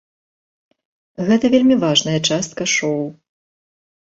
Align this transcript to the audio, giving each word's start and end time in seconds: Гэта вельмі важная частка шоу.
Гэта 1.27 1.45
вельмі 1.55 1.75
важная 1.85 2.17
частка 2.33 2.63
шоу. 2.77 3.05